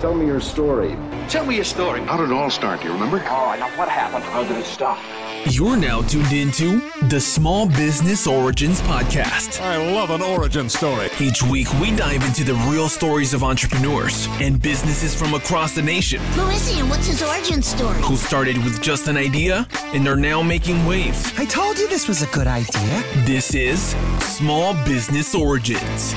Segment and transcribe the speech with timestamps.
[0.00, 0.94] Tell me your story.
[1.28, 2.00] Tell me your story.
[2.02, 2.80] How did it all start?
[2.80, 3.16] Do you remember?
[3.28, 4.24] Oh, now what happened?
[4.24, 4.98] How did it stop?
[5.48, 9.60] You're now tuned into the Small Business Origins Podcast.
[9.62, 11.08] I love an origin story.
[11.18, 15.82] Each week, we dive into the real stories of entrepreneurs and businesses from across the
[15.82, 18.00] nation Who is he and what's his origin story?
[18.02, 21.32] who started with just an idea and are now making waves.
[21.38, 23.02] I told you this was a good idea.
[23.24, 26.14] This is Small Business Origins.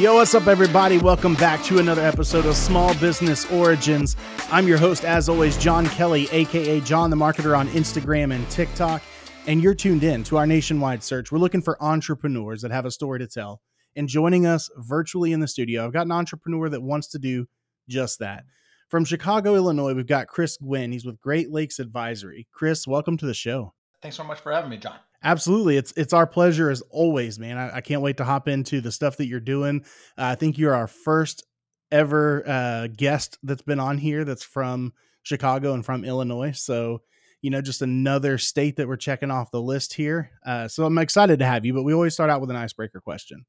[0.00, 0.96] Yo, what's up, everybody?
[0.96, 4.16] Welcome back to another episode of Small Business Origins.
[4.50, 9.02] I'm your host, as always, John Kelley, aka John the Marketer on Instagram and TikTok.
[9.46, 11.30] And you're tuned in to our nationwide search.
[11.30, 13.60] We're looking for entrepreneurs that have a story to tell.
[13.94, 17.46] And joining us virtually in the studio, I've got an entrepreneur that wants to do
[17.86, 18.44] just that.
[18.88, 20.92] From Chicago, Illinois, we've got Chris Gwinn.
[20.92, 22.48] He's with Great Lakes Advisory.
[22.54, 23.74] Chris, welcome to the show.
[24.00, 24.96] Thanks so much for having me, John.
[25.22, 25.76] Absolutely.
[25.76, 27.58] It's it's our pleasure as always, man.
[27.58, 29.84] I, I can't wait to hop into the stuff that you're doing.
[30.16, 31.44] Uh, I think you're our first
[31.92, 36.52] ever uh, guest that's been on here that's from Chicago and from Illinois.
[36.52, 37.02] So,
[37.42, 40.30] you know, just another state that we're checking off the list here.
[40.46, 43.00] Uh, so I'm excited to have you, but we always start out with an icebreaker
[43.00, 43.44] question.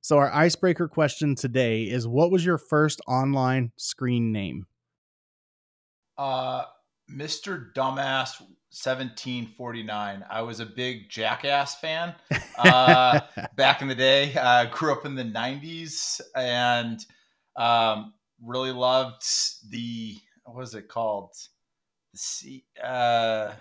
[0.00, 4.66] So our icebreaker question today is what was your first online screen name?
[6.16, 6.64] Uh,
[7.10, 7.72] Mr.
[7.74, 10.24] Dumbass 1749.
[10.30, 12.14] I was a big Jackass fan
[12.58, 13.20] uh,
[13.56, 14.34] back in the day.
[14.36, 17.04] I uh, grew up in the 90s and
[17.56, 18.12] um,
[18.44, 19.22] really loved
[19.70, 21.30] the, what was it called?
[22.42, 23.52] The, uh,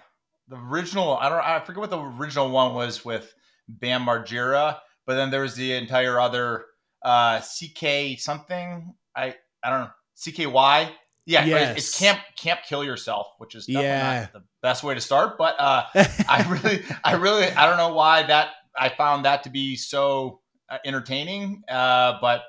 [0.49, 3.33] the original, I don't I forget what the original one was with
[3.69, 6.65] Bam Margera, but then there was the entire other
[7.03, 8.93] uh, CK something.
[9.15, 9.91] I, I don't know.
[10.17, 10.91] CKY.
[11.27, 11.77] Yeah, Yes.
[11.77, 14.19] it's camp camp kill yourself, which is definitely Yeah.
[14.21, 15.37] not the best way to start.
[15.37, 15.83] But uh,
[16.29, 20.39] I really, I really, I don't know why that I found that to be so
[20.69, 21.63] uh, entertaining.
[21.69, 22.43] Uh, but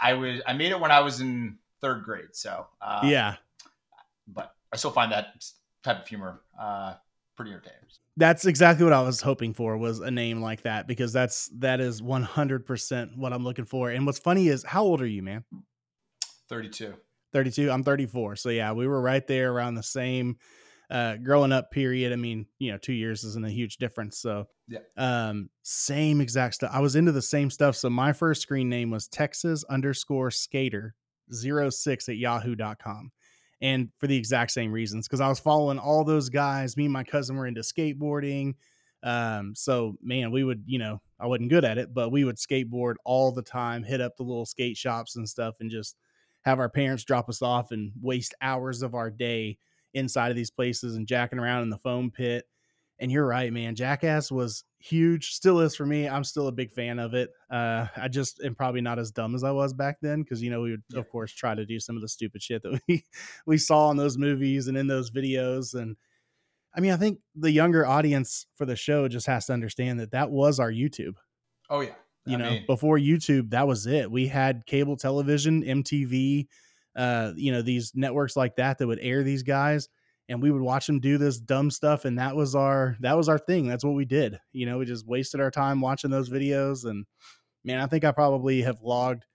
[0.00, 2.34] I was, I made it when I was in third grade.
[2.34, 3.36] So uh, yeah.
[4.26, 5.28] but I still find that
[5.82, 6.94] type of humor uh,
[7.36, 7.78] pretty entertaining.
[8.18, 11.80] That's exactly what I was hoping for was a name like that because that's that
[11.80, 13.90] is 100% what I'm looking for.
[13.90, 15.44] And what's funny is how old are you, man?
[16.48, 16.94] Thirty-two.
[17.32, 17.70] 32.
[17.70, 18.36] I'm 34.
[18.36, 20.38] So yeah, we were right there around the same
[20.90, 22.12] uh growing up period.
[22.12, 24.18] I mean, you know, 2 years isn't a huge difference.
[24.18, 24.78] So Yeah.
[24.96, 26.70] um same exact stuff.
[26.72, 27.76] I was into the same stuff.
[27.76, 30.94] So my first screen name was Texas underscore skater
[31.30, 33.12] 06 at yahoo.com.
[33.60, 36.76] And for the exact same reasons, because I was following all those guys.
[36.76, 38.54] Me and my cousin were into skateboarding.
[39.02, 42.36] Um, so man, we would, you know, I wasn't good at it, but we would
[42.36, 45.96] skateboard all the time, hit up the little skate shops and stuff, and just
[46.44, 49.58] have our parents drop us off and waste hours of our day
[49.94, 52.46] inside of these places and jacking around in the foam pit.
[53.00, 53.76] And you're right, man.
[53.76, 56.08] Jackass was huge, still is for me.
[56.08, 57.30] I'm still a big fan of it.
[57.48, 60.50] Uh, I just am probably not as dumb as I was back then because you
[60.50, 61.00] know we would Yeah.
[61.00, 63.04] of course try to do some of the stupid shit that we
[63.46, 65.74] we saw in those movies and in those videos.
[65.74, 65.96] And
[66.74, 70.10] I mean, I think the younger audience for the show just has to understand that
[70.10, 71.14] that was our YouTube
[71.70, 71.94] Oh yeah.
[72.28, 74.10] You I know mean, before youtube that was it.
[74.10, 76.46] We had cable television mtv
[76.96, 79.88] uh you know these networks like that that would air these guys
[80.28, 83.28] and we would watch them do this dumb stuff and that was our that was
[83.28, 83.66] our thing.
[83.66, 84.38] That's what we did.
[84.52, 87.06] You know we just wasted our time watching those videos and
[87.64, 89.26] man i think i probably have logged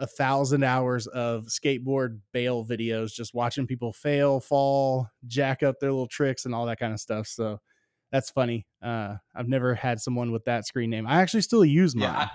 [0.00, 5.92] a thousand hours of skateboard bail videos just watching people fail fall jack up their
[5.92, 7.60] little tricks and all that kind of stuff so
[8.14, 8.64] that's funny.
[8.80, 11.04] Uh, I've never had someone with that screen name.
[11.04, 12.30] I actually still use mine.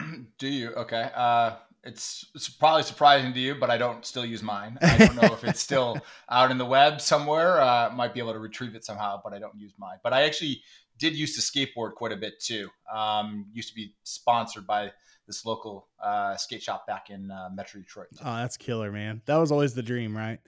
[0.00, 0.06] yeah.
[0.38, 0.70] Do you?
[0.70, 1.08] Okay.
[1.14, 1.52] Uh,
[1.84, 4.78] it's, it's probably surprising to you, but I don't still use mine.
[4.82, 5.96] I don't know if it's still
[6.28, 7.60] out in the web somewhere.
[7.60, 9.98] Uh, might be able to retrieve it somehow, but I don't use mine.
[10.02, 10.60] But I actually
[10.98, 12.68] did used to skateboard quite a bit too.
[12.92, 14.90] Um, used to be sponsored by
[15.28, 18.08] this local uh, skate shop back in uh, Metro Detroit.
[18.24, 19.22] Oh, that's killer, man.
[19.26, 20.40] That was always the dream, right?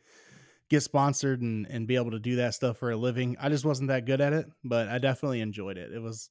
[0.72, 3.36] Get sponsored and, and be able to do that stuff for a living.
[3.38, 5.92] I just wasn't that good at it, but I definitely enjoyed it.
[5.92, 6.30] It was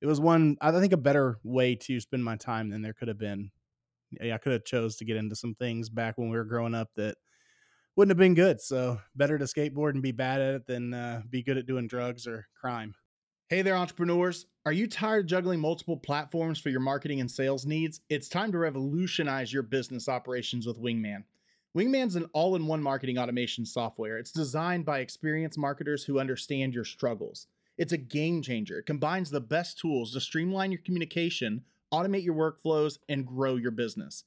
[0.00, 3.06] it was one I think a better way to spend my time than there could
[3.06, 3.52] have been.
[4.20, 6.74] Yeah, I could have chose to get into some things back when we were growing
[6.74, 7.14] up that
[7.94, 8.60] wouldn't have been good.
[8.60, 11.86] So better to skateboard and be bad at it than uh, be good at doing
[11.86, 12.92] drugs or crime.
[13.50, 14.46] Hey there, entrepreneurs.
[14.64, 18.00] Are you tired of juggling multiple platforms for your marketing and sales needs?
[18.08, 21.22] It's time to revolutionize your business operations with Wingman.
[21.76, 24.16] Wingman's an all in one marketing automation software.
[24.16, 27.48] It's designed by experienced marketers who understand your struggles.
[27.76, 28.78] It's a game changer.
[28.78, 33.72] It combines the best tools to streamline your communication, automate your workflows, and grow your
[33.72, 34.24] business.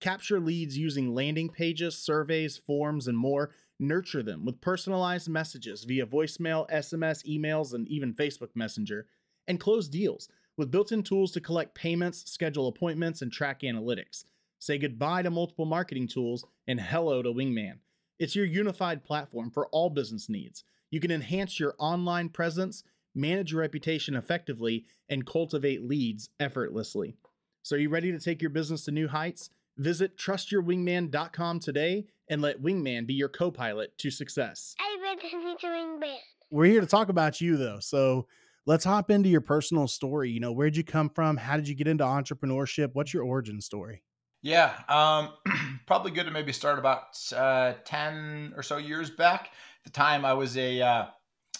[0.00, 3.52] Capture leads using landing pages, surveys, forms, and more.
[3.78, 9.06] Nurture them with personalized messages via voicemail, SMS, emails, and even Facebook Messenger.
[9.46, 14.24] And close deals with built in tools to collect payments, schedule appointments, and track analytics.
[14.58, 17.78] Say goodbye to multiple marketing tools and hello to Wingman.
[18.18, 20.64] It's your unified platform for all business needs.
[20.90, 22.82] You can enhance your online presence,
[23.14, 27.16] manage your reputation effectively, and cultivate leads effortlessly.
[27.62, 29.50] So, are you ready to take your business to new heights?
[29.76, 34.74] Visit trustyourwingman.com today and let Wingman be your co pilot to success.
[34.80, 36.16] I read the Wingman.
[36.50, 37.78] We're here to talk about you though.
[37.78, 38.26] So
[38.66, 40.30] let's hop into your personal story.
[40.30, 41.36] You know, where'd you come from?
[41.36, 42.90] How did you get into entrepreneurship?
[42.94, 44.02] What's your origin story?
[44.42, 49.46] Yeah, um, probably good to maybe start about uh, 10 or so years back.
[49.46, 51.06] At the time, I was a uh,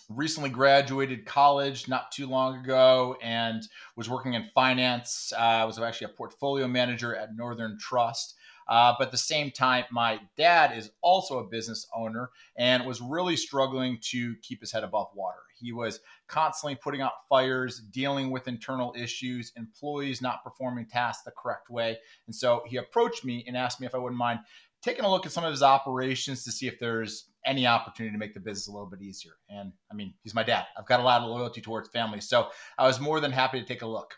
[0.08, 3.62] recently graduated college not too long ago and
[3.96, 5.32] was working in finance.
[5.36, 8.34] Uh, I was actually a portfolio manager at Northern Trust.
[8.68, 13.00] Uh, but at the same time, my dad is also a business owner and was
[13.00, 15.38] really struggling to keep his head above water.
[15.60, 21.32] He was constantly putting out fires, dealing with internal issues, employees not performing tasks the
[21.32, 21.98] correct way.
[22.26, 24.40] And so he approached me and asked me if I wouldn't mind
[24.82, 28.18] taking a look at some of his operations to see if there's any opportunity to
[28.18, 29.32] make the business a little bit easier.
[29.48, 30.66] And I mean, he's my dad.
[30.76, 32.20] I've got a lot of loyalty towards family.
[32.20, 34.14] So I was more than happy to take a look.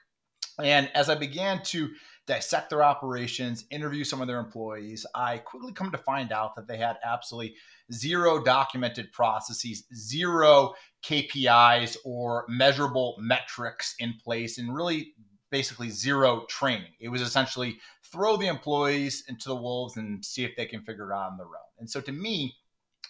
[0.63, 1.91] And as I began to
[2.27, 6.69] dissect their operations, interview some of their employees, I quickly come to find out that
[6.69, 7.57] they had absolutely
[7.93, 10.75] zero documented processes, zero
[11.05, 15.15] KPIs or measurable metrics in place, and really
[15.51, 16.93] basically zero training.
[17.01, 17.79] It was essentially
[18.13, 21.37] throw the employees into the wolves and see if they can figure it out on
[21.37, 21.71] their own.
[21.79, 22.55] And so to me,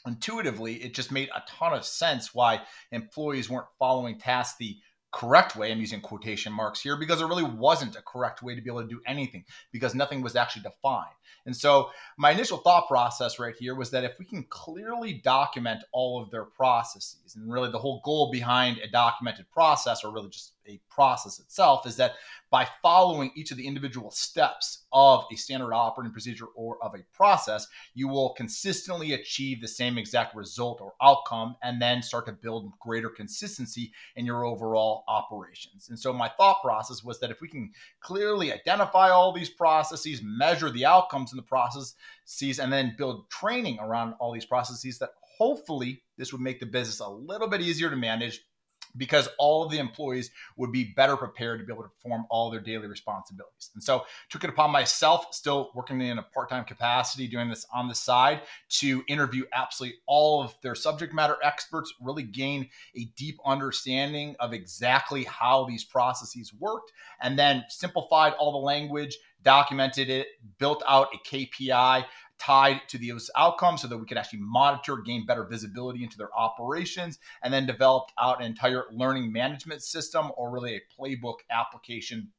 [0.07, 2.63] intuitively, it just made a ton of sense why
[2.93, 4.77] employees weren't following tasks the
[5.13, 5.73] correct way.
[5.73, 8.83] I'm using quotation marks here because there really wasn't a correct way to be able
[8.83, 11.11] to do anything because nothing was actually defined.
[11.47, 15.85] And so my initial thought process right here was that if we can clearly document
[15.93, 20.29] all of their processes, and really the whole goal behind a documented process, or really
[20.29, 22.15] just a process itself, is that
[22.51, 27.05] by following each of the individual steps of a standard operating procedure or of a
[27.15, 32.33] process, you will consistently achieve the same exact result or outcome and then start to
[32.33, 35.89] build greater consistency in your overall operations.
[35.89, 40.21] And so, my thought process was that if we can clearly identify all these processes,
[40.23, 40.85] measure the
[41.21, 46.33] outcomes in the processes, and then build training around all these processes, that hopefully this
[46.33, 48.41] would make the business a little bit easier to manage
[48.97, 52.51] because all of the employees would be better prepared to be able to perform all
[52.51, 53.71] their daily responsibilities.
[53.75, 57.87] And so took it upon myself, still working in a part-time capacity, doing this on
[57.87, 58.41] the side
[58.81, 64.53] to interview absolutely all of their subject matter experts, really gain a deep understanding of
[64.53, 66.91] exactly how these processes worked,
[67.23, 70.29] and then simplified all the language, documented it,
[70.59, 72.05] built out a KPI
[72.39, 76.35] tied to those outcomes so that we could actually monitor, gain better visibility into their
[76.35, 82.31] operations, and then developed out an entire learning management system or really a playbook application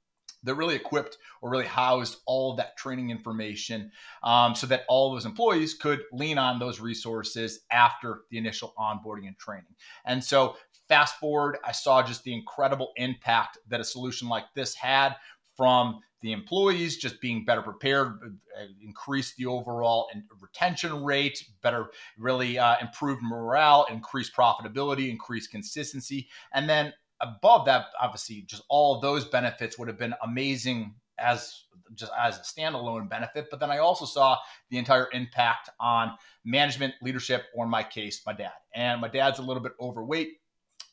[0.43, 3.91] that really equipped or really housed all of that training information
[4.23, 9.27] um, so that all those employees could lean on those resources after the initial onboarding
[9.27, 9.75] and training.
[10.05, 10.55] And so,
[10.87, 15.15] fast forward, I saw just the incredible impact that a solution like this had
[15.55, 18.19] from the employees just being better prepared,
[18.57, 20.09] uh, increase the overall
[20.39, 26.27] retention rate, better, really uh, improved morale, increase profitability, increase consistency.
[26.53, 31.65] And then above that, obviously, just all of those benefits would have been amazing as
[31.95, 33.47] just as a standalone benefit.
[33.49, 34.37] But then I also saw
[34.69, 36.13] the entire impact on
[36.45, 38.53] management, leadership, or in my case, my dad.
[38.73, 40.40] And my dad's a little bit overweight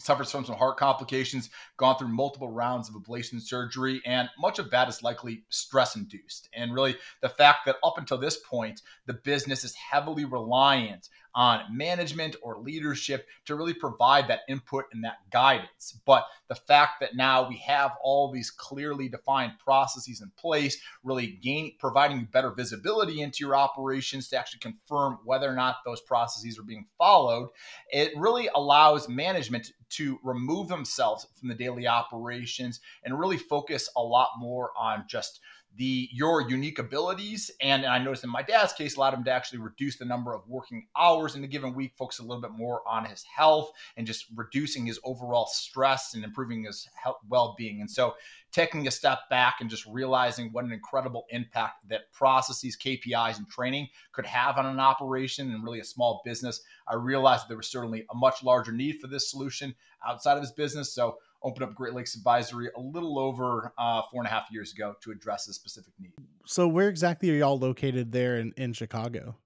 [0.01, 4.71] suffers from some heart complications, gone through multiple rounds of ablation surgery, and much of
[4.71, 6.49] that is likely stress induced.
[6.55, 11.61] And really, the fact that up until this point, the business is heavily reliant on
[11.77, 15.99] management or leadership to really provide that input and that guidance.
[16.05, 21.39] But the fact that now we have all these clearly defined processes in place, really
[21.43, 26.59] gain providing better visibility into your operations to actually confirm whether or not those processes
[26.59, 27.51] are being followed,
[27.91, 34.03] it really allows management to remove themselves from the daily operations and really focus a
[34.03, 35.41] lot more on just
[35.79, 37.51] the your unique abilities.
[37.61, 40.47] And, I noticed in my dad's case, allowed him to actually reduce the number of
[40.47, 44.07] working hours in a given week, focus a little bit more on his health and
[44.07, 47.81] just reducing his overall stress and improving his health well-being.
[47.81, 48.15] And so
[48.51, 53.49] taking a step back and just realizing what an incredible impact that processes, KPIs, and
[53.49, 57.71] training could have on an operation and really a small business, I realized there was
[57.71, 59.75] certainly a much larger need for this solution
[60.07, 60.93] outside of his business.
[60.93, 64.73] So opened up Great Lakes Advisory a little over uh, four and a half years
[64.73, 66.13] ago to address a specific need.
[66.47, 69.37] So, where exactly are y'all located there in, in Chicago?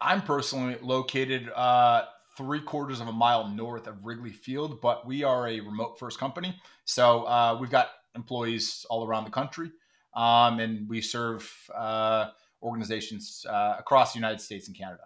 [0.00, 2.04] I'm personally located uh,
[2.36, 6.18] three quarters of a mile north of Wrigley Field, but we are a remote first
[6.18, 6.58] company.
[6.84, 9.70] So uh, we've got employees all around the country,
[10.14, 12.30] um, and we serve uh,
[12.62, 15.02] organizations uh, across the United States and Canada.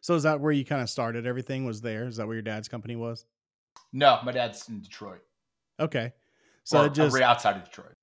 [0.00, 1.26] So is that where you kind of started?
[1.26, 2.06] Everything was there.
[2.06, 3.26] Is that where your dad's company was?
[3.92, 5.22] No, my dad's in Detroit.
[5.78, 6.12] Okay.
[6.64, 7.96] So or, just right outside of Detroit.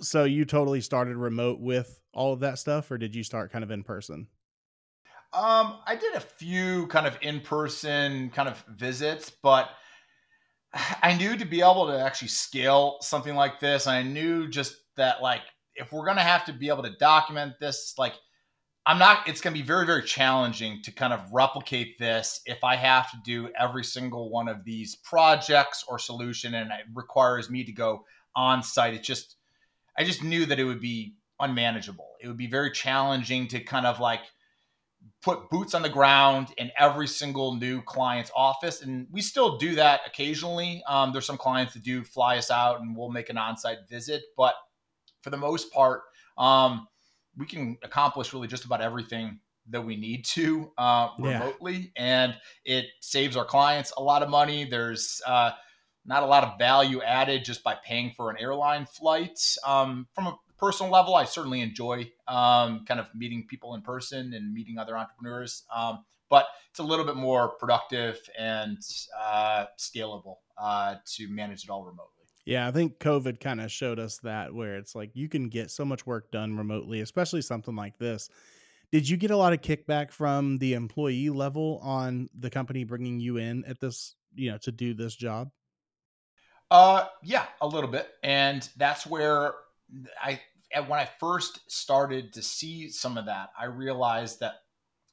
[0.00, 3.64] so you totally started remote with all of that stuff, or did you start kind
[3.64, 4.28] of in person?
[5.34, 9.70] Um, I did a few kind of in-person kind of visits, but
[11.02, 15.22] I knew to be able to actually scale something like this, I knew just that
[15.22, 15.42] like
[15.74, 18.14] if we're gonna have to be able to document this, like
[18.86, 22.76] I'm not, it's gonna be very, very challenging to kind of replicate this if I
[22.76, 27.64] have to do every single one of these projects or solution and it requires me
[27.64, 28.04] to go
[28.36, 28.94] on site.
[28.94, 29.36] It just
[29.96, 32.08] I just knew that it would be unmanageable.
[32.20, 34.22] It would be very challenging to kind of like
[35.22, 38.82] put boots on the ground in every single new client's office.
[38.82, 40.82] And we still do that occasionally.
[40.88, 43.88] Um, there's some clients that do fly us out and we'll make an on site
[43.88, 44.22] visit.
[44.36, 44.54] But
[45.22, 46.02] for the most part,
[46.36, 46.88] um,
[47.36, 51.38] we can accomplish really just about everything that we need to uh, Yeah.
[51.38, 51.92] remotely.
[51.96, 54.64] And it saves our clients a lot of money.
[54.64, 55.52] There's uh,
[56.04, 59.40] not a lot of value added just by paying for an airline flight.
[59.64, 64.34] Um, from a personal level, I certainly enjoy um, kind of meeting people in person
[64.34, 65.64] and meeting other entrepreneurs.
[65.74, 68.78] Um, but it's a little bit more productive and
[69.18, 72.23] uh, scalable uh, to manage it all remotely.
[72.44, 75.70] Yeah, I think COVID kind of showed us that where it's like you can get
[75.70, 78.28] so much work done remotely, especially something like this.
[78.92, 83.18] Did you get a lot of kickback from the employee level on the company bringing
[83.18, 85.50] you in at this, you know, to do this job?
[86.70, 89.54] Uh, yeah, a little bit, and that's where
[90.22, 90.40] I
[90.86, 94.54] when I first started to see some of that, I realized that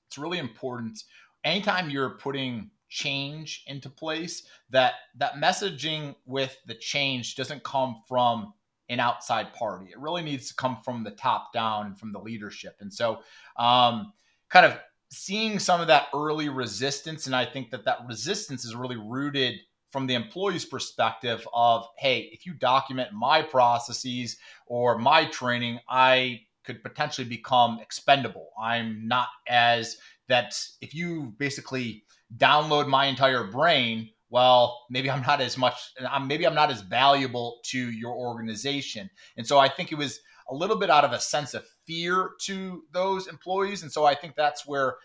[0.07, 1.03] it's really important.
[1.43, 8.53] Anytime you're putting change into place, that that messaging with the change doesn't come from
[8.89, 9.88] an outside party.
[9.89, 12.75] It really needs to come from the top down and from the leadership.
[12.81, 13.19] And so,
[13.57, 14.12] um,
[14.50, 14.77] kind of
[15.10, 19.55] seeing some of that early resistance, and I think that that resistance is really rooted
[19.91, 26.39] from the employee's perspective of hey if you document my processes or my training i
[26.63, 29.98] could potentially become expendable i'm not as
[30.29, 32.03] that if you basically
[32.38, 35.93] download my entire brain well maybe i'm not as much
[36.25, 39.09] maybe i'm not as valuable to your organization.
[39.38, 40.19] And so i think it was
[40.50, 43.83] a little bit out of a sense of fear to those employees.
[43.83, 44.95] And so i think that's where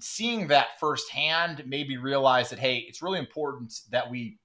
[0.00, 4.38] seeing that firsthand made me realize that hey it's really important that we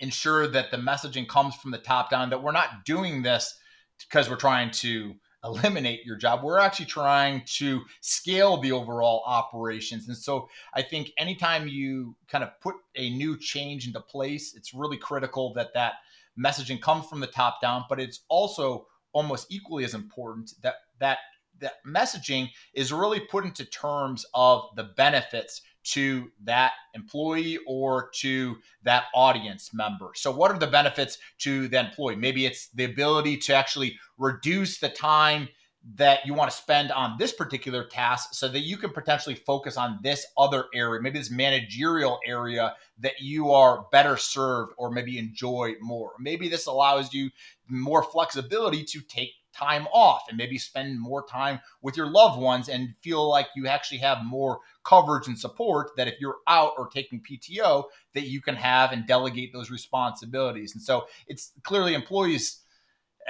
[0.00, 3.58] ensure that the messaging comes from the top down that we're not doing this
[3.98, 5.14] because we're trying to
[5.44, 6.42] eliminate your job.
[6.42, 10.08] We're actually trying to scale the overall operations.
[10.08, 14.74] And so i think anytime you kind of put a new change into place it's
[14.74, 15.94] really critical that that
[16.38, 21.18] messaging comes from the top down but it's also almost equally as important that that
[21.60, 28.56] that messaging is really put into terms of the benefits to that employee or to
[28.82, 30.10] that audience member.
[30.14, 32.16] So, what are the benefits to the employee?
[32.16, 35.48] Maybe it's the ability to actually reduce the time
[35.94, 39.76] that you want to spend on this particular task so that you can potentially focus
[39.76, 45.18] on this other area, maybe this managerial area that you are better served or maybe
[45.18, 46.12] enjoy more.
[46.18, 47.30] Maybe this allows you
[47.68, 52.68] more flexibility to take time off and maybe spend more time with your loved ones
[52.68, 56.88] and feel like you actually have more coverage and support that if you're out or
[56.88, 60.74] taking PTO that you can have and delegate those responsibilities.
[60.74, 62.60] And so it's clearly employees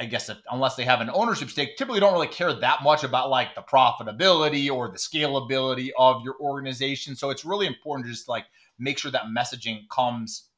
[0.00, 3.02] I guess if, unless they have an ownership stake, typically don't really care that much
[3.02, 7.16] about like the profitability or the scalability of your organization.
[7.16, 8.44] So it's really important to just like
[8.78, 10.50] make sure that messaging comes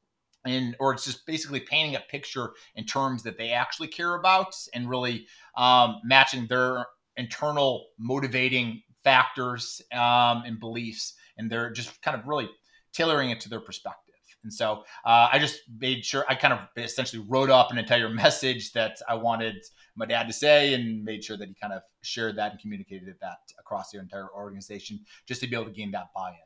[0.47, 4.55] in, or it's just basically painting a picture in terms that they actually care about
[4.75, 5.27] and really
[5.57, 12.49] um, matching their internal motivating factors um, and beliefs, and they're just kind of really
[12.93, 14.15] tailoring it to their perspective.
[14.43, 18.09] And so uh, I just made sure I kind of essentially wrote up an entire
[18.25, 19.57] message that I wanted
[19.97, 23.15] my dad to say and made sure that he kind of shared that and communicated
[23.21, 26.37] that across the entire organization just to be able to gain that buy in.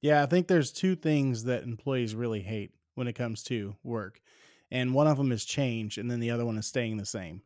[0.00, 4.20] Yeah, I think there's two things that employees really hate when it comes to work.
[4.70, 7.42] And one of them is change, and then the other one is staying the same.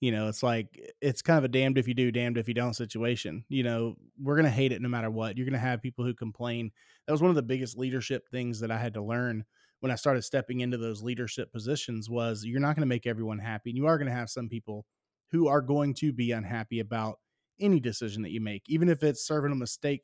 [0.00, 2.54] You know, it's like it's kind of a damned if you do, damned if you
[2.54, 3.44] don't situation.
[3.48, 5.36] You know, we're going to hate it no matter what.
[5.36, 6.70] You're going to have people who complain.
[7.06, 9.44] That was one of the biggest leadership things that I had to learn
[9.80, 13.38] when I started stepping into those leadership positions was you're not going to make everyone
[13.38, 13.70] happy.
[13.70, 14.84] And you are going to have some people
[15.30, 17.18] who are going to be unhappy about
[17.58, 20.02] any decision that you make, even if it's serving a steak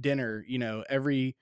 [0.00, 1.36] dinner, you know, every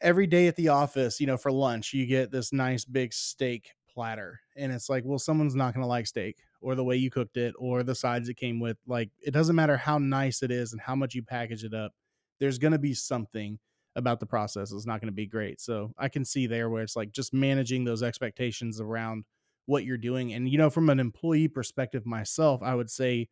[0.00, 3.70] every day at the office, you know, for lunch, you get this nice big steak
[3.92, 4.40] platter.
[4.56, 7.36] And it's like, well, someone's not going to like steak or the way you cooked
[7.36, 8.78] it or the sides it came with.
[8.86, 11.92] Like, it doesn't matter how nice it is and how much you package it up,
[12.40, 13.58] there's going to be something
[13.94, 15.60] about the process is not going to be great.
[15.60, 19.24] So I can see there where it's like just managing those expectations around
[19.66, 20.32] what you're doing.
[20.32, 23.28] And, you know, from an employee perspective myself, I would say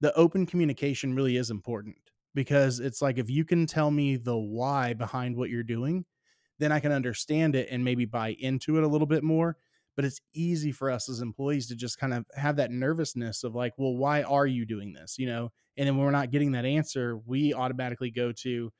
[0.00, 1.96] the open communication really is important
[2.34, 6.04] because it's like if you can tell me the why behind what you're doing,
[6.58, 9.56] then I can understand it and maybe buy into it a little bit more.
[9.96, 13.54] But it's easy for us as employees to just kind of have that nervousness of
[13.54, 15.18] like, well, why are you doing this?
[15.18, 18.70] You know, and then when we're not getting that answer, we automatically go to,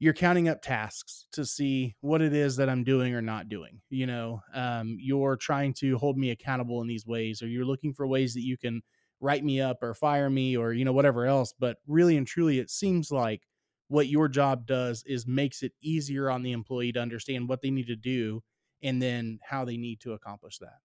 [0.00, 3.80] you're counting up tasks to see what it is that I'm doing or not doing.
[3.90, 7.92] You know, um, you're trying to hold me accountable in these ways, or you're looking
[7.94, 8.82] for ways that you can
[9.20, 11.52] write me up or fire me or, you know, whatever else.
[11.58, 13.42] But really and truly, it seems like
[13.88, 17.70] what your job does is makes it easier on the employee to understand what they
[17.70, 18.42] need to do
[18.82, 20.78] and then how they need to accomplish that.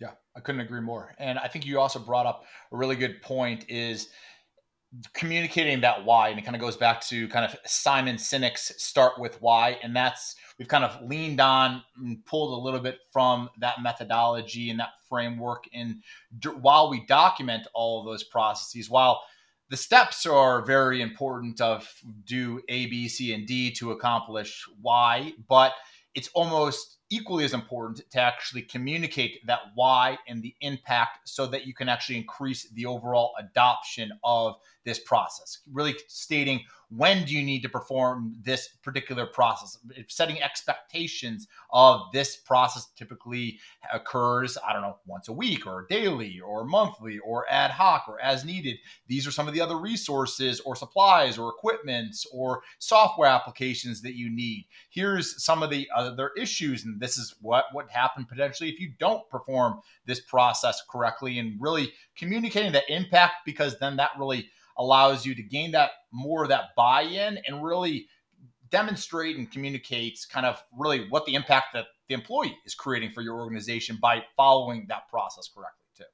[0.00, 1.14] Yeah, I couldn't agree more.
[1.18, 4.08] And I think you also brought up a really good point is
[5.12, 9.18] communicating that why and it kind of goes back to kind of simon sinek's start
[9.18, 13.50] with why and that's we've kind of leaned on and pulled a little bit from
[13.58, 15.96] that methodology and that framework and
[16.60, 19.20] while we document all of those processes while
[19.70, 21.88] the steps are very important of
[22.24, 25.72] do a b c and d to accomplish why but
[26.14, 31.64] it's almost equally as important to actually communicate that why and the impact so that
[31.64, 36.60] you can actually increase the overall adoption of this process really stating
[36.90, 39.78] when do you need to perform this particular process.
[40.08, 43.58] Setting expectations of this process typically
[43.92, 48.20] occurs i don't know once a week or daily or monthly or ad hoc or
[48.20, 48.76] as needed
[49.08, 54.14] these are some of the other resources or supplies or equipments or software applications that
[54.14, 54.66] you need.
[54.90, 58.92] Here's some of the other issues and this is what would happen potentially if you
[58.98, 65.24] don't perform this process correctly and really communicating the impact because then that really allows
[65.24, 68.06] you to gain that more of that buy-in and really
[68.70, 73.22] demonstrate and communicate kind of really what the impact that the employee is creating for
[73.22, 76.04] your organization by following that process correctly too.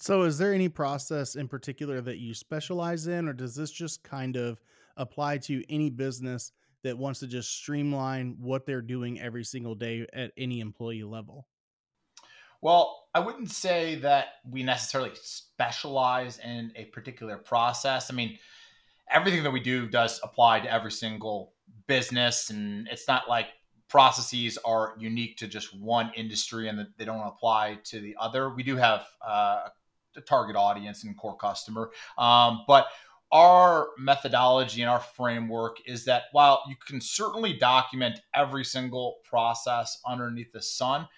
[0.00, 4.02] So is there any process in particular that you specialize in or does this just
[4.04, 4.62] kind of
[4.96, 10.06] apply to any business that wants to just streamline what they're doing every single day
[10.12, 11.48] at any employee level?
[12.62, 18.10] Well, I wouldn't say that we necessarily specialize in a particular process.
[18.10, 18.38] I mean,
[19.10, 21.52] everything that we do does apply to every single
[21.86, 23.46] business, and it's not like
[23.88, 28.50] processes are unique to just one industry and that they don't apply to the other.
[28.50, 29.68] We do have uh,
[30.16, 32.88] a target audience and core customer, um, but
[33.32, 40.00] our methodology and our framework is that while you can certainly document every single process
[40.06, 41.08] underneath the sun,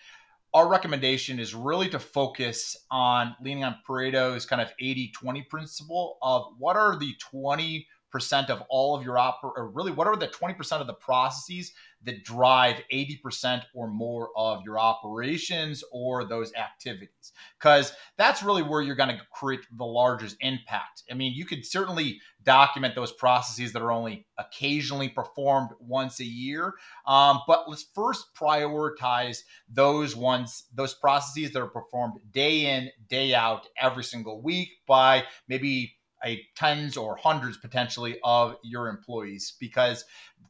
[0.55, 6.19] our recommendation is really to focus on leaning on Pareto's kind of 80 20 principle
[6.23, 10.17] of what are the 20 percent of all of your oper or really what are
[10.17, 11.73] the 20% of the processes
[12.05, 17.33] that drive 80% or more of your operations or those activities?
[17.59, 21.03] Because that's really where you're going to create the largest impact.
[21.11, 26.25] I mean you could certainly document those processes that are only occasionally performed once a
[26.25, 26.75] year
[27.07, 33.35] um, but let's first prioritize those ones those processes that are performed day in day
[33.35, 40.05] out every single week by maybe a tens or hundreds potentially of your employees because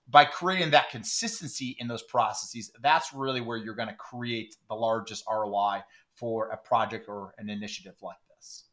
[0.09, 4.75] by creating that consistency in those processes that's really where you're going to create the
[4.75, 5.83] largest ROI
[6.15, 8.65] for a project or an initiative like this.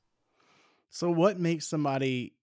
[0.89, 2.33] So what makes somebody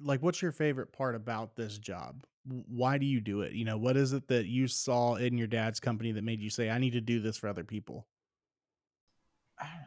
[0.00, 2.24] like what's your favorite part about this job?
[2.44, 3.52] Why do you do it?
[3.52, 6.50] You know what is it that you saw in your dad's company that made you
[6.50, 8.06] say i need to do this for other people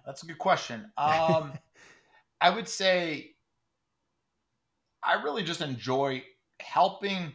[0.05, 0.91] that's a good question.
[0.97, 1.53] Um,
[2.41, 3.34] i would say
[5.05, 6.23] I really just enjoy
[6.59, 7.33] helping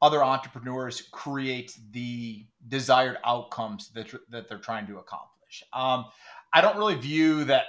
[0.00, 5.62] other entrepreneurs create the desired outcomes that, that they're trying to accomplish.
[5.72, 6.04] Um,
[6.52, 7.64] I don't really view that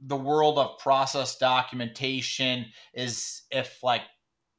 [0.00, 4.02] the world of process documentation is if like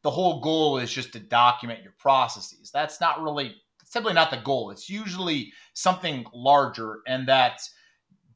[0.01, 2.71] the whole goal is just to document your processes.
[2.73, 3.55] That's not really
[3.86, 4.71] simply not the goal.
[4.71, 7.62] It's usually something larger, and that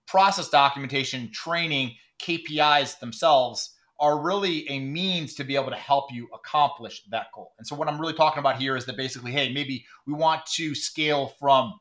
[0.05, 6.27] process documentation training KPIs themselves are really a means to be able to help you
[6.33, 7.53] accomplish that goal.
[7.57, 10.45] And so, what I'm really talking about here is that basically, hey, maybe we want
[10.53, 11.79] to scale from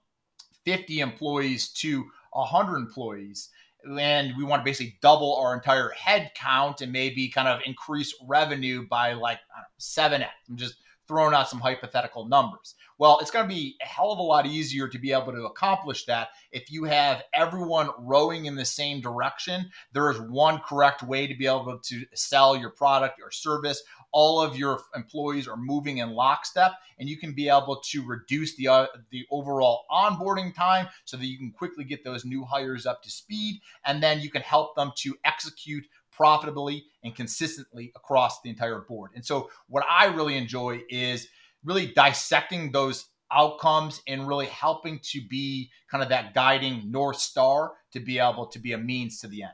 [0.65, 3.51] 50 employees to 100 employees.
[3.99, 8.13] And we want to basically double our entire head count and maybe kind of increase
[8.27, 9.39] revenue by like
[9.79, 10.27] 7x.
[10.49, 10.75] I'm just
[11.09, 12.75] throwing out some hypothetical numbers.
[12.99, 15.45] Well, it's going to be a hell of a lot easier to be able to
[15.45, 19.71] accomplish that if you have everyone rowing in the same direction.
[19.93, 23.83] There is one correct way to be able to sell your product or service.
[24.13, 28.57] All of your employees are moving in lockstep, and you can be able to reduce
[28.57, 32.87] the uh, the overall onboarding time so that you can quickly get those new hires
[32.87, 35.85] up to speed, and then you can help them to execute
[36.17, 39.11] profitably and consistently across the entire board.
[39.15, 41.29] And so, what I really enjoy is
[41.65, 47.73] really dissecting those outcomes and really helping to be kind of that guiding north star
[47.93, 49.53] to be able to be a means to the end.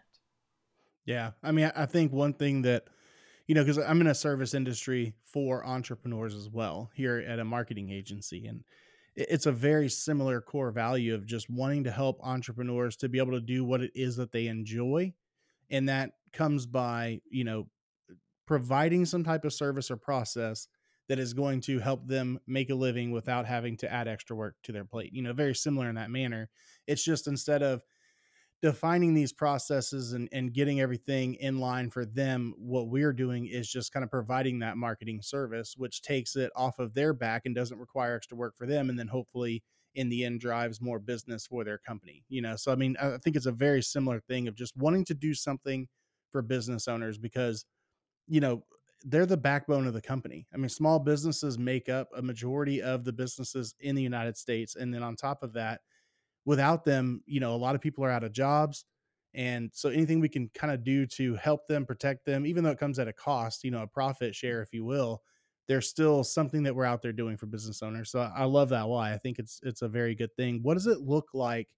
[1.04, 1.32] Yeah.
[1.42, 2.84] I mean, I think one thing that,
[3.46, 7.44] you know, because I'm in a service industry for entrepreneurs as well here at a
[7.44, 8.46] marketing agency.
[8.46, 8.62] And
[9.16, 13.32] it's a very similar core value of just wanting to help entrepreneurs to be able
[13.32, 15.12] to do what it is that they enjoy.
[15.70, 17.68] And that comes by, you know,
[18.46, 20.68] providing some type of service or process
[21.08, 24.56] that is going to help them make a living without having to add extra work
[24.62, 25.12] to their plate.
[25.12, 26.48] You know, very similar in that manner.
[26.86, 27.82] It's just instead of
[28.62, 33.68] defining these processes and, and getting everything in line for them, what we're doing is
[33.68, 37.54] just kind of providing that marketing service, which takes it off of their back and
[37.54, 38.88] doesn't require extra work for them.
[38.88, 42.24] And then hopefully in the end drives more business for their company.
[42.28, 45.04] You know, so I mean, I think it's a very similar thing of just wanting
[45.06, 45.88] to do something
[46.30, 47.66] for business owners because,
[48.26, 48.64] you know,
[49.04, 50.46] they're the backbone of the company.
[50.54, 54.76] I mean, small businesses make up a majority of the businesses in the United States.
[54.76, 55.80] And then on top of that,
[56.44, 58.84] without them, you know, a lot of people are out of jobs.
[59.34, 62.70] And so anything we can kind of do to help them, protect them, even though
[62.70, 65.22] it comes at a cost, you know, a profit share, if you will,
[65.68, 68.10] there's still something that we're out there doing for business owners.
[68.10, 69.12] So I love that why.
[69.12, 70.60] I think it's it's a very good thing.
[70.62, 71.68] What does it look like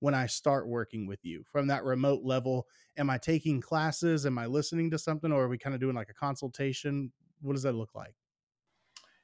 [0.00, 2.66] when I start working with you from that remote level?
[2.96, 4.26] Am I taking classes?
[4.26, 7.12] Am I listening to something or are we kind of doing like a consultation?
[7.40, 8.14] What does that look like?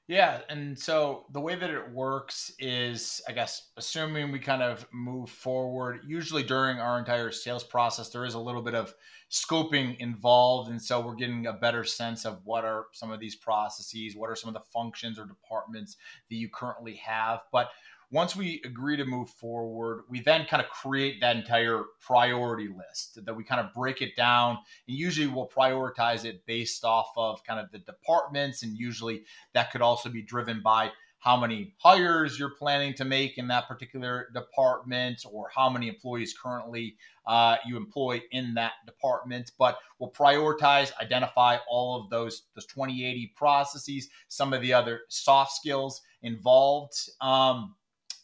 [0.07, 0.41] Yeah.
[0.51, 5.31] And so the way that it works is, I guess, assuming we kind of move
[5.31, 8.95] forward, usually during our entire sales process, there is a little bit of
[9.31, 10.71] scoping involved.
[10.71, 14.29] And so we're getting a better sense of what are some of these processes, what
[14.29, 15.97] are some of the functions or departments
[16.29, 17.41] that you currently have.
[17.51, 17.71] But
[18.15, 23.19] once we agree to move forward, we then kind of create that entire priority list
[23.25, 24.57] that we kind of break it down.
[24.87, 28.63] And usually we'll prioritize it based off of kind of the departments.
[28.63, 33.37] And usually that could also be driven by how many hires you're planning to make
[33.37, 36.97] in that particular department or how many employees currently
[37.27, 43.33] uh, you employ in that department but we'll prioritize identify all of those those 2080
[43.35, 47.75] processes some of the other soft skills involved um,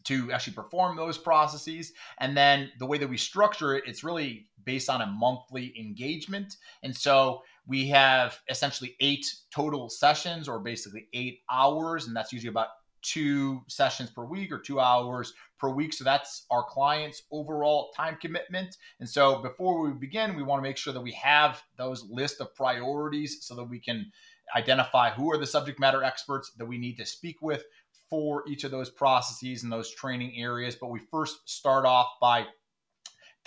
[0.05, 1.93] to actually perform those processes.
[2.19, 6.57] And then the way that we structure it, it's really based on a monthly engagement.
[6.83, 12.07] And so we have essentially eight total sessions or basically eight hours.
[12.07, 12.69] And that's usually about
[13.03, 15.93] two sessions per week or two hours per week.
[15.93, 18.77] So that's our client's overall time commitment.
[18.99, 22.41] And so before we begin, we want to make sure that we have those list
[22.41, 24.11] of priorities so that we can
[24.55, 27.65] identify who are the subject matter experts that we need to speak with
[28.11, 30.77] for each of those processes and those training areas.
[30.77, 32.47] But we first start off by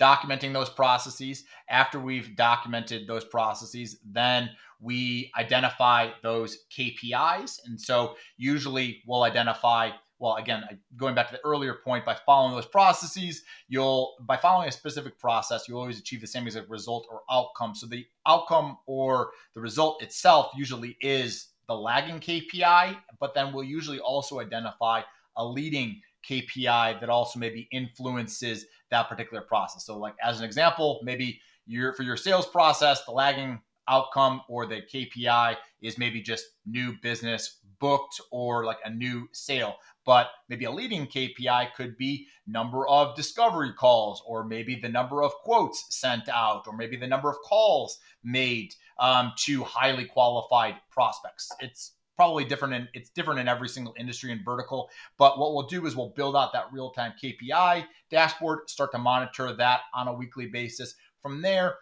[0.00, 1.44] documenting those processes.
[1.68, 4.50] After we've documented those processes, then
[4.80, 7.60] we identify those KPIs.
[7.66, 10.62] And so usually we'll identify well again
[10.96, 15.18] going back to the earlier point by following those processes you'll by following a specific
[15.18, 19.60] process you'll always achieve the same exact result or outcome so the outcome or the
[19.60, 25.02] result itself usually is the lagging KPI, but then we'll usually also identify
[25.36, 29.84] a leading KPI that also maybe influences that particular process.
[29.84, 34.66] So, like as an example, maybe your for your sales process, the lagging outcome or
[34.66, 39.76] the KPI is maybe just new business booked or like a new sale.
[40.06, 45.22] But maybe a leading KPI could be number of discovery calls, or maybe the number
[45.22, 50.76] of quotes sent out, or maybe the number of calls made um, to highly qualified
[50.90, 51.50] prospects.
[51.60, 55.66] It's probably different and it's different in every single industry and vertical but what we'll
[55.66, 60.14] do is we'll build out that real-time kpi dashboard start to monitor that on a
[60.14, 61.74] weekly basis from there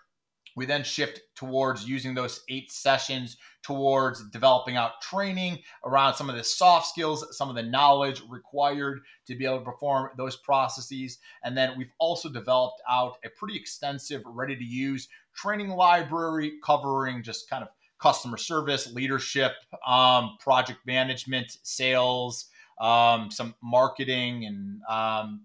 [0.56, 6.36] we then shift towards using those eight sessions towards developing out training around some of
[6.36, 11.18] the soft skills, some of the knowledge required to be able to perform those processes.
[11.44, 17.22] And then we've also developed out a pretty extensive, ready to use training library covering
[17.22, 17.68] just kind of
[18.00, 19.52] customer service, leadership,
[19.86, 22.46] um, project management, sales,
[22.80, 25.42] um, some marketing, and um,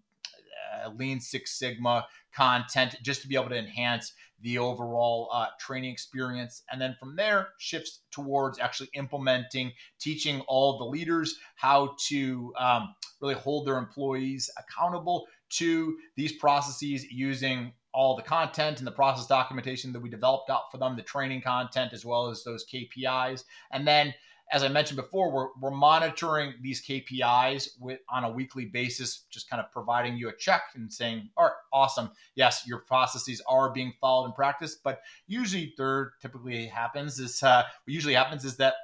[0.84, 2.08] uh, Lean Six Sigma
[2.38, 6.62] content just to be able to enhance the overall uh, training experience.
[6.72, 12.94] And then from there, shifts towards actually implementing, teaching all the leaders how to um,
[13.20, 19.26] really hold their employees accountable to these processes using all the content and the process
[19.26, 23.44] documentation that we developed out for them, the training content, as well as those KPIs.
[23.72, 24.14] And then
[24.52, 29.50] as I mentioned before, we're, we're monitoring these KPIs with on a weekly basis, just
[29.50, 32.12] kind of providing you a check and saying, all right, awesome.
[32.36, 34.76] Yes, your processes are being followed in practice.
[34.82, 38.76] But usually there typically happens is uh, what usually happens is that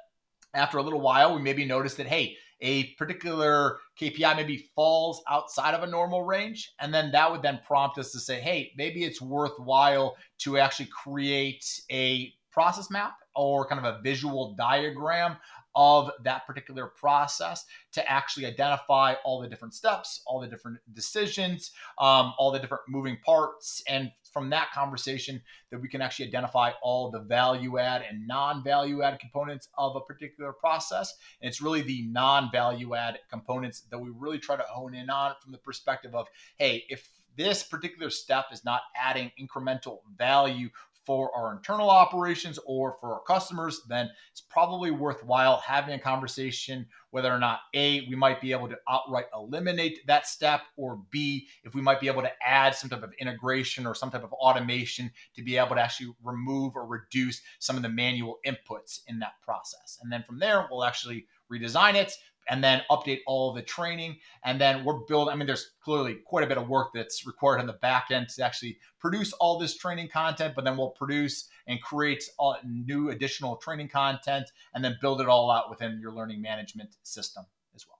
[0.52, 5.74] after a little while, we maybe notice that, hey, a particular KPI maybe falls outside
[5.74, 6.74] of a normal range.
[6.80, 10.86] And then that would then prompt us to say, hey, maybe it's worthwhile to actually
[10.86, 15.36] create a process map or kind of a visual diagram
[15.76, 21.72] of that particular process to actually identify all the different steps, all the different decisions,
[21.98, 23.82] um, all the different moving parts.
[23.88, 28.62] And from that conversation, that we can actually identify all the value add and non
[28.62, 31.12] value add components of a particular process.
[31.40, 35.10] And it's really the non value add components that we really try to hone in
[35.10, 40.68] on from the perspective of, hey, if this particular step is not adding incremental value
[41.06, 46.86] for our internal operations or for our customers, then it's probably worthwhile having a conversation
[47.14, 51.46] whether or not A, we might be able to outright eliminate that step, or B,
[51.62, 54.32] if we might be able to add some type of integration or some type of
[54.32, 59.20] automation to be able to actually remove or reduce some of the manual inputs in
[59.20, 59.96] that process.
[60.02, 62.12] And then from there, we'll actually redesign it,
[62.48, 64.18] and then update all the training.
[64.44, 67.60] And then we're building, I mean, there's clearly quite a bit of work that's required
[67.60, 71.48] on the back end to actually produce all this training content, but then we'll produce
[71.66, 76.12] and create all new additional training content and then build it all out within your
[76.12, 77.98] learning management system as well.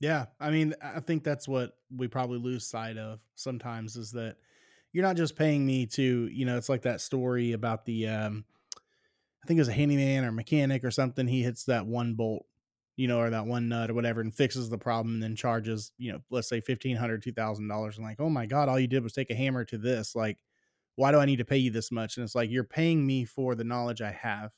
[0.00, 0.26] Yeah.
[0.40, 4.36] I mean, I think that's what we probably lose sight of sometimes is that
[4.92, 8.44] you're not just paying me to, you know, it's like that story about the, um,
[9.42, 11.26] I think it was a handyman or mechanic or something.
[11.26, 12.46] He hits that one bolt
[12.98, 15.92] you know, or that one nut or whatever and fixes the problem and then charges,
[15.98, 17.96] you know, let's say $1,500, $2,000.
[17.96, 20.16] And like, oh my God, all you did was take a hammer to this.
[20.16, 20.38] Like,
[20.96, 22.16] why do I need to pay you this much?
[22.16, 24.50] And it's like, you're paying me for the knowledge I have.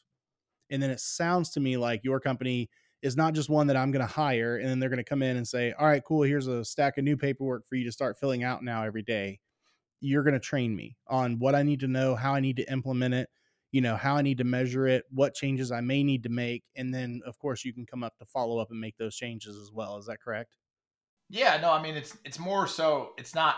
[0.70, 2.70] And then it sounds to me like your company
[3.02, 5.20] is not just one that I'm going to hire and then they're going to come
[5.22, 7.92] in and say, all right, cool, here's a stack of new paperwork for you to
[7.92, 9.38] start filling out now every day.
[10.00, 12.72] You're going to train me on what I need to know, how I need to
[12.72, 13.28] implement it
[13.72, 16.64] you know how i need to measure it what changes i may need to make
[16.76, 19.56] and then of course you can come up to follow up and make those changes
[19.56, 20.56] as well is that correct?
[21.28, 23.56] Yeah no i mean it's it's more so it's not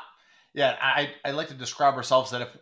[0.55, 2.57] yeah i i like to describe ourselves that if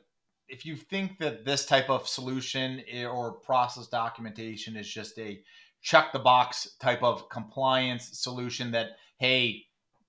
[0.49, 5.41] if you think that this type of solution eh, or process documentation is just a
[5.83, 9.65] check the box type of compliance solution that hey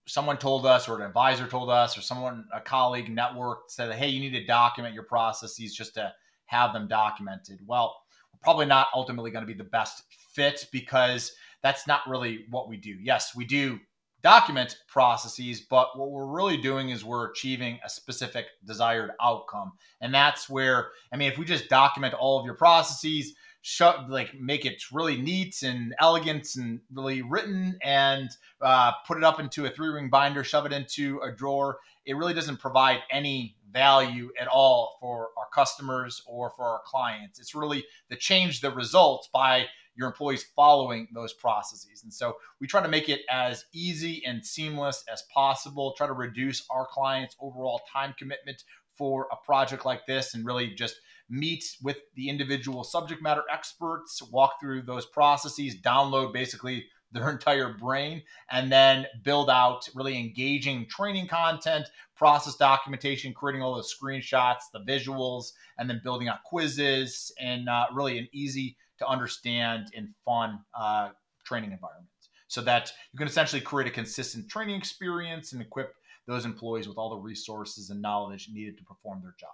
[0.08, 4.10] someone told us or an advisor told us or someone a colleague network said hey
[4.10, 6.12] you need to document your processes just to
[6.52, 7.60] have them documented.
[7.66, 7.96] Well,
[8.44, 11.32] probably not ultimately going to be the best fit because
[11.64, 12.98] that's not really what we do.
[13.02, 13.80] Yes, we do
[14.22, 19.72] document processes, but what we're really doing is we're achieving a specific desired outcome.
[20.02, 23.34] And that's where, I mean, if we just document all of your processes,
[23.64, 28.30] shut like make it really neat and elegant and really written and
[28.62, 32.16] uh, put it up into a three ring binder shove it into a drawer it
[32.16, 37.40] really doesn't provide any value at all for customers or for our clients.
[37.40, 42.04] It's really the change the results by your employees following those processes.
[42.04, 46.14] And so we try to make it as easy and seamless as possible, try to
[46.14, 48.64] reduce our clients' overall time commitment
[48.98, 50.96] for a project like this and really just
[51.30, 57.74] meet with the individual subject matter experts, walk through those processes, download basically their entire
[57.74, 58.21] brain
[58.52, 64.80] and then build out really engaging training content, process documentation, creating all the screenshots, the
[64.82, 70.60] visuals, and then building out quizzes and uh, really an easy to understand and fun
[70.80, 71.10] uh,
[71.43, 72.08] training environment
[72.47, 75.95] so that you can essentially create a consistent training experience and equip
[76.28, 79.50] those employees with all the resources and knowledge needed to perform their job.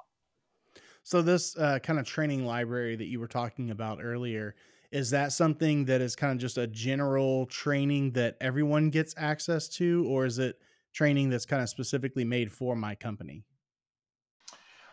[1.03, 4.55] So, this uh, kind of training library that you were talking about earlier,
[4.91, 9.67] is that something that is kind of just a general training that everyone gets access
[9.67, 10.60] to, or is it
[10.93, 13.43] training that's kind of specifically made for my company?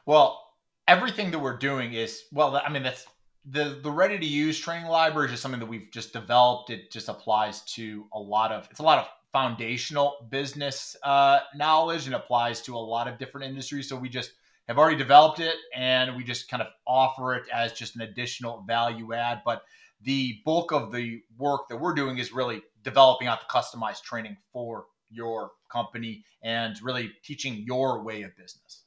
[0.07, 0.41] Well,
[0.87, 3.07] everything that we're doing is well, I mean that's
[3.47, 6.71] the the ready to use training library is just something that we've just developed.
[6.71, 12.07] It just applies to a lot of it's a lot of foundational business uh, knowledge
[12.07, 13.89] and applies to a lot of different industries.
[13.89, 14.33] So we just
[14.69, 18.63] have already developed it and we just kind of offer it as just an additional
[18.67, 19.43] value add.
[19.45, 19.63] But
[20.05, 24.37] the bulk of the work that we're doing is really developing out the customized training
[24.53, 28.85] for your company and really teaching your way of business.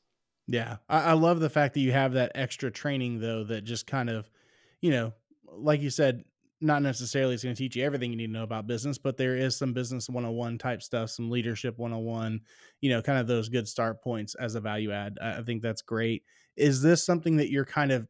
[0.47, 0.77] Yeah.
[0.87, 4.09] I, I love the fact that you have that extra training though that just kind
[4.09, 4.29] of,
[4.81, 5.13] you know,
[5.45, 6.23] like you said,
[6.59, 9.15] not necessarily it's going to teach you everything you need to know about business, but
[9.15, 12.41] there is some business 101 type stuff, some leadership 101,
[12.81, 15.17] you know, kind of those good start points as a value add.
[15.21, 16.23] I I think that's great.
[16.55, 18.07] Is this something that you're kind of,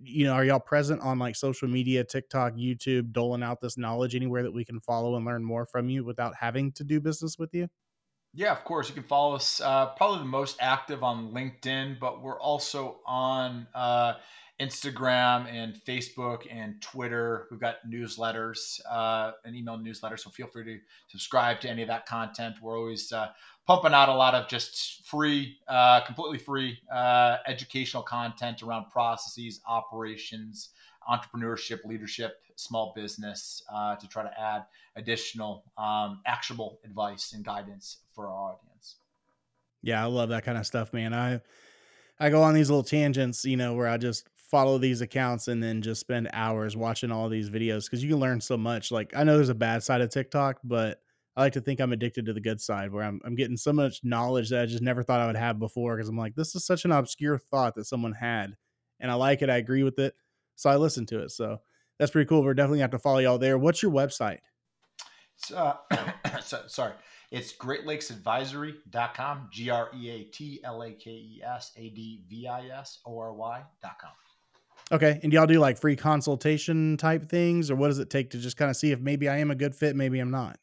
[0.00, 4.14] you know, are y'all present on like social media, TikTok, YouTube, doling out this knowledge
[4.14, 7.38] anywhere that we can follow and learn more from you without having to do business
[7.38, 7.68] with you?
[8.34, 8.88] Yeah, of course.
[8.88, 9.60] You can follow us.
[9.60, 14.14] Uh, probably the most active on LinkedIn, but we're also on uh,
[14.60, 17.46] Instagram and Facebook and Twitter.
[17.50, 20.16] We've got newsletters, uh, an email newsletter.
[20.16, 22.56] So feel free to subscribe to any of that content.
[22.60, 23.28] We're always uh,
[23.66, 29.60] pumping out a lot of just free, uh, completely free uh, educational content around processes,
[29.68, 30.70] operations,
[31.08, 34.64] entrepreneurship, leadership, small business uh, to try to add
[34.96, 38.96] additional um, actionable advice and guidance for our audience.
[39.82, 41.14] Yeah, I love that kind of stuff, man.
[41.14, 41.40] I
[42.20, 45.62] I go on these little tangents, you know, where I just follow these accounts and
[45.62, 48.90] then just spend hours watching all these videos because you can learn so much.
[48.90, 51.00] Like I know there's a bad side of TikTok, but
[51.36, 53.72] I like to think I'm addicted to the good side where I'm I'm getting so
[53.72, 56.54] much knowledge that I just never thought I would have before because I'm like, this
[56.54, 58.56] is such an obscure thought that someone had.
[59.00, 60.14] And I like it, I agree with it.
[60.56, 61.30] So I listen to it.
[61.30, 61.58] So
[61.98, 62.42] that's pretty cool.
[62.42, 63.58] We're definitely gonna have to follow y'all there.
[63.58, 64.38] What's your website?
[65.54, 65.74] Uh,
[66.42, 66.94] so, sorry.
[67.30, 72.48] It's greatlakes.advisory.com, G R E A T L A K E S A D V
[72.48, 74.10] I S O R Y.com.
[74.90, 75.20] Okay.
[75.22, 78.56] And y'all do like free consultation type things, or what does it take to just
[78.56, 80.58] kind of see if maybe I am a good fit, maybe I'm not?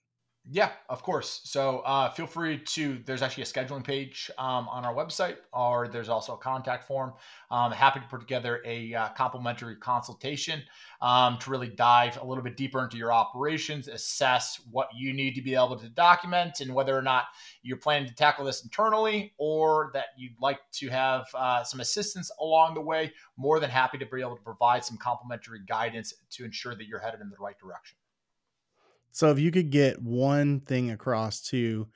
[0.51, 1.41] Yeah, of course.
[1.43, 2.99] So uh, feel free to.
[3.03, 7.13] There's actually a scheduling page um, on our website, or there's also a contact form.
[7.49, 10.61] Um, happy to put together a uh, complimentary consultation
[11.01, 15.33] um, to really dive a little bit deeper into your operations, assess what you need
[15.33, 17.23] to be able to document, and whether or not
[17.63, 22.29] you're planning to tackle this internally or that you'd like to have uh, some assistance
[22.39, 23.11] along the way.
[23.35, 26.99] More than happy to be able to provide some complimentary guidance to ensure that you're
[26.99, 27.97] headed in the right direction.
[29.15, 31.87] So if you could get one thing across to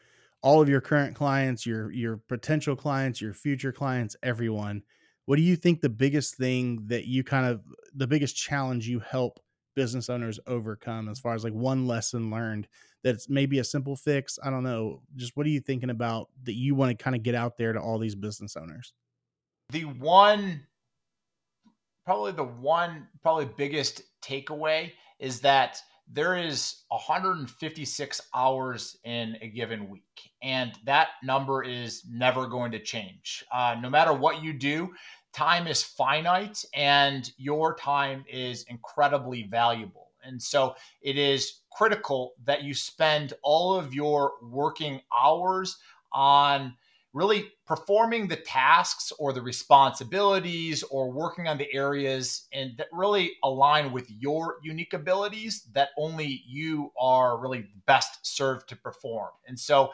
[0.41, 4.83] all of your current clients, your your potential clients, your future clients, everyone,
[5.25, 7.61] what do you think the biggest thing that you kind of
[7.93, 9.41] the biggest challenge you help
[9.75, 12.69] business owners overcome as far as like one lesson learned
[13.03, 14.39] that's maybe a simple fix?
[14.41, 15.01] I don't know.
[15.17, 17.73] Just what are you thinking about that you want to kind of get out there
[17.73, 18.93] to all these business owners?
[19.71, 20.61] The one
[22.05, 29.89] probably the one probably biggest takeaway is that there is 156 hours in a given
[29.89, 33.43] week and that number is never going to change.
[33.53, 34.89] Uh, no matter what you do
[35.33, 40.07] time is finite and your time is incredibly valuable.
[40.23, 45.77] And so it is critical that you spend all of your working hours
[46.11, 46.75] on
[47.13, 53.31] really performing the tasks or the responsibilities or working on the areas and that really
[53.43, 59.29] align with your unique abilities that only you are really best served to perform.
[59.47, 59.91] And so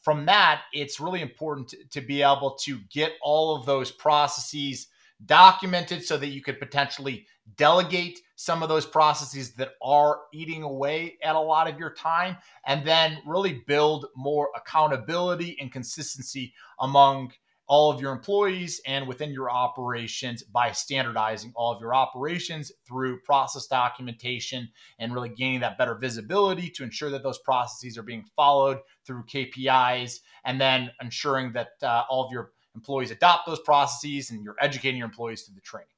[0.00, 4.88] from that, it's really important to, to be able to get all of those processes
[5.24, 7.26] documented so that you could potentially
[7.56, 12.36] delegate some of those processes that are eating away at a lot of your time
[12.66, 17.32] and then really build more accountability and consistency among
[17.66, 23.18] all of your employees and within your operations by standardizing all of your operations through
[23.20, 28.24] process documentation and really gaining that better visibility to ensure that those processes are being
[28.36, 34.30] followed through KPIs and then ensuring that uh, all of your employees adopt those processes
[34.30, 35.88] and you're educating your employees through the training.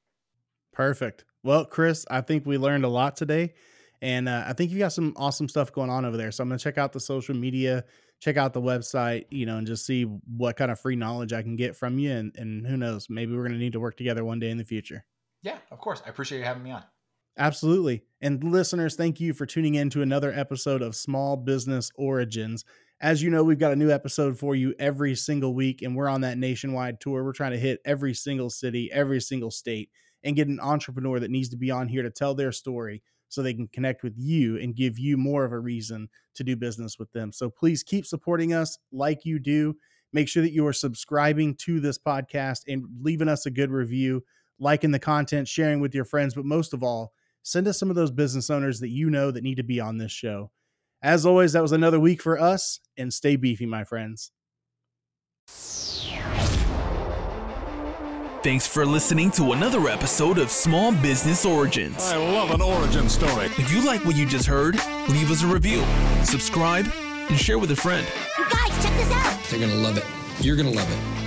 [0.71, 1.25] Perfect.
[1.43, 3.53] Well, Chris, I think we learned a lot today.
[4.01, 6.31] And uh, I think you got some awesome stuff going on over there.
[6.31, 7.83] So I'm going to check out the social media,
[8.19, 11.41] check out the website, you know, and just see what kind of free knowledge I
[11.41, 12.11] can get from you.
[12.11, 14.57] And, and who knows, maybe we're going to need to work together one day in
[14.57, 15.05] the future.
[15.41, 16.01] Yeah, of course.
[16.05, 16.83] I appreciate you having me on.
[17.37, 18.03] Absolutely.
[18.19, 22.65] And listeners, thank you for tuning in to another episode of Small Business Origins.
[22.99, 26.09] As you know, we've got a new episode for you every single week, and we're
[26.09, 27.23] on that nationwide tour.
[27.23, 29.91] We're trying to hit every single city, every single state,
[30.23, 33.41] and get an entrepreneur that needs to be on here to tell their story so
[33.41, 36.97] they can connect with you and give you more of a reason to do business
[36.97, 37.31] with them.
[37.31, 39.75] So please keep supporting us like you do.
[40.13, 44.23] Make sure that you are subscribing to this podcast and leaving us a good review,
[44.59, 47.11] liking the content, sharing with your friends, but most of all,
[47.43, 49.97] send us some of those business owners that you know that need to be on
[49.97, 50.51] this show.
[51.01, 54.31] As always, that was another week for us, and stay beefy, my friends.
[58.43, 61.97] Thanks for listening to another episode of Small Business Origins.
[62.11, 63.45] I love an origin story.
[63.45, 64.75] If you like what you just heard,
[65.09, 65.83] leave us a review,
[66.23, 66.85] subscribe,
[67.29, 68.05] and share with a friend.
[68.37, 69.39] You guys, check this out.
[69.49, 70.05] They're going to love it.
[70.39, 71.26] You're going to love it.